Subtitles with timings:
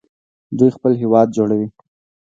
[0.57, 1.67] دوی خپل هیواد جوړوي.